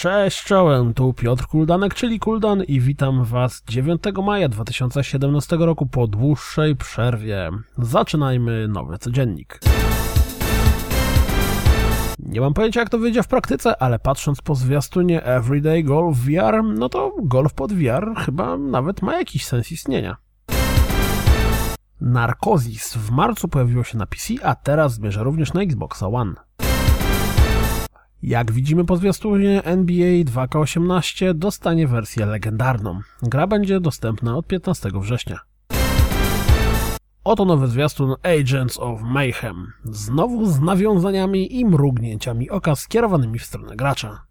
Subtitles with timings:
[0.00, 6.06] Cześć, czołem, tu Piotr Kuldanek, czyli Kuldan i witam Was 9 maja 2017 roku po
[6.06, 7.50] dłuższej przerwie.
[7.78, 9.60] Zaczynajmy nowy codziennik.
[12.18, 16.64] Nie mam pojęcia jak to wyjdzie w praktyce, ale patrząc po zwiastunie Everyday Golf VR,
[16.64, 20.16] no to golf pod VR chyba nawet ma jakiś sens istnienia.
[22.00, 26.34] Narkozis w marcu pojawiło się na PC, a teraz zmierza również na Xboxa One.
[28.22, 33.00] Jak widzimy po zwiastunie, NBA 2K18 dostanie wersję legendarną.
[33.22, 35.40] Gra będzie dostępna od 15 września.
[37.24, 39.72] Oto nowy zwiastun Agents of Mayhem.
[39.84, 44.22] Znowu z nawiązaniami i mrugnięciami oka skierowanymi w stronę gracza.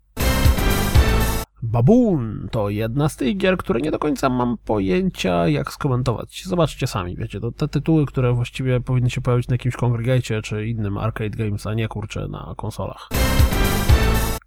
[1.64, 6.44] Baboon to jedna z tych gier, które nie do końca mam pojęcia jak skomentować.
[6.46, 10.68] Zobaczcie sami, wiecie, to te tytuły, które właściwie powinny się pojawić na jakimś Congregate czy
[10.68, 13.10] innym Arcade Games, a nie kurczę na konsolach.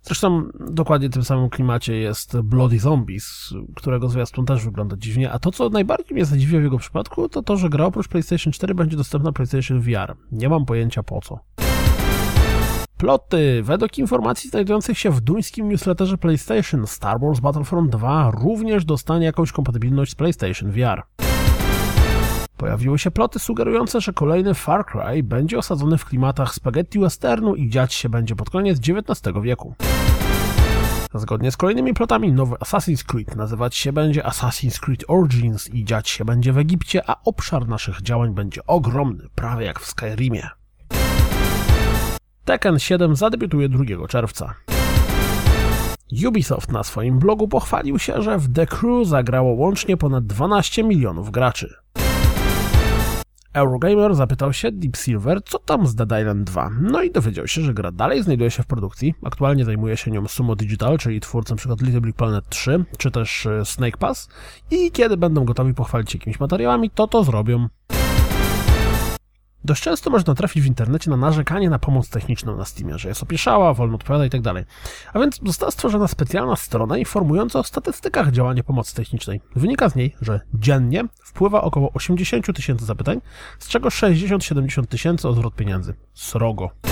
[0.03, 5.39] Zresztą dokładnie w tym samym klimacie jest Bloody Zombies, którego zwiastun też wygląda dziwnie, a
[5.39, 8.75] to co najbardziej mnie zadziwia w jego przypadku, to to, że gra oprócz PlayStation 4
[8.75, 10.17] będzie dostępna na PlayStation VR.
[10.33, 11.39] Nie mam pojęcia po co.
[12.97, 13.63] Ploty.
[13.63, 19.53] Według informacji znajdujących się w duńskim newsletterze PlayStation, Star Wars Battlefront 2 również dostanie jakąś
[19.53, 21.22] kompatybilność z PlayStation VR.
[22.63, 27.69] Pojawiły się ploty sugerujące, że kolejny Far Cry będzie osadzony w klimatach spaghetti westernu i
[27.69, 29.75] dziać się będzie pod koniec XIX wieku.
[31.15, 36.09] Zgodnie z kolejnymi plotami, nowy Assassin's Creed nazywać się będzie Assassin's Creed Origins i dziać
[36.09, 40.49] się będzie w Egipcie, a obszar naszych działań będzie ogromny, prawie jak w Skyrimie.
[42.45, 44.55] Tekken 7 zadebiutuje 2 czerwca.
[46.27, 51.31] Ubisoft na swoim blogu pochwalił się, że w The Crew zagrało łącznie ponad 12 milionów
[51.31, 51.82] graczy.
[53.53, 56.71] Eurogamer zapytał się Deep Silver, co tam z Dead Island 2.
[56.81, 59.15] No i dowiedział się, że gra dalej znajduje się w produkcji.
[59.25, 61.85] Aktualnie zajmuje się nią Sumo Digital, czyli twórcą np.
[61.85, 64.29] Little Big Planet 3, czy też e, Snake Pass.
[64.71, 67.69] I kiedy będą gotowi pochwalić się jakimiś materiałami, to to zrobią.
[69.65, 73.23] Dość często można trafić w internecie na narzekanie na pomoc techniczną na Steamie, że jest
[73.23, 74.43] opieszała, wolno odpowiada i tak.
[75.13, 79.41] A więc została stworzona specjalna strona informująca o statystykach działania pomocy technicznej.
[79.57, 83.21] Wynika z niej, że dziennie wpływa około 80 tysięcy zapytań,
[83.59, 85.95] z czego 60-70 tysięcy o zwrot pieniędzy.
[86.15, 86.92] Srogo.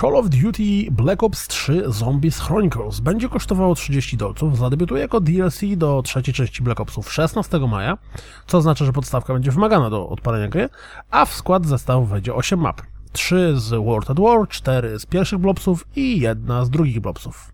[0.00, 5.60] Call of Duty Black Ops 3 Zombies Chronicles będzie kosztowało 30 dolców, zadebiutuje jako DLC
[5.76, 7.98] do trzeciej części Black Opsów 16 maja,
[8.46, 10.68] co oznacza, że podstawka będzie wymagana do odpalenia gry,
[11.10, 12.82] a w skład zestawu wejdzie 8 map.
[13.12, 17.53] 3 z World at War, 4 z pierwszych Blobsów i jedna z drugich Blobsów.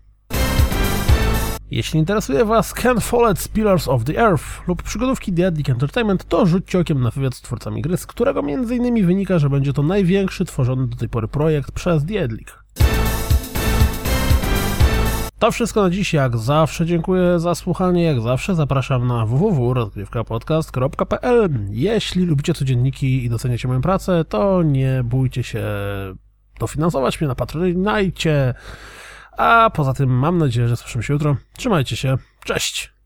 [1.71, 6.79] Jeśli interesuje Was Ken Follett's Pillars of the Earth lub przygodówki Addict Entertainment, to rzućcie
[6.79, 9.05] okiem na wywiad z twórcami gry, z którego m.in.
[9.05, 12.59] wynika, że będzie to największy tworzony do tej pory projekt przez Addict.
[15.39, 22.25] To wszystko na dziś, jak zawsze dziękuję za słuchanie, jak zawsze zapraszam na www.rozgrywkapodcast.pl Jeśli
[22.25, 25.63] lubicie codzienniki i doceniacie moją pracę, to nie bójcie się
[26.59, 28.53] dofinansować mnie na Patronite,
[29.41, 31.35] a poza tym mam nadzieję, że słyszymy się jutro.
[31.57, 32.17] Trzymajcie się.
[32.45, 33.00] Cześć!